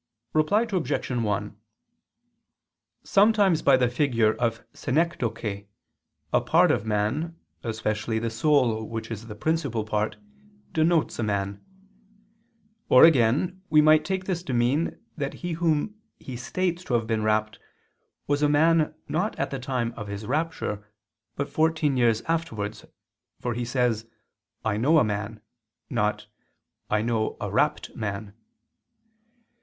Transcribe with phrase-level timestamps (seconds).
[0.33, 1.11] Reply Obj.
[1.11, 1.57] 1:
[3.03, 5.67] Sometimes by the figure of synecdoche
[6.33, 10.17] a part of man, especially the soul which is the principal part,
[10.71, 11.63] denotes a man.
[12.89, 17.05] Or again we might take this to mean that he whom he states to have
[17.05, 17.59] been rapt
[18.25, 20.83] was a man not at the time of his rapture,
[21.35, 22.85] but fourteen years afterwards:
[23.39, 24.07] for he says
[24.65, 25.41] "I know a man,"
[25.91, 26.25] not
[26.89, 28.33] "I know a rapt man."